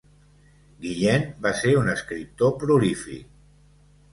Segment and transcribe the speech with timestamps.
[0.85, 3.31] Guillain va ser un escriptor prolífic.